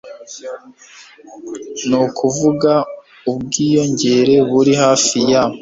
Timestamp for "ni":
1.87-1.97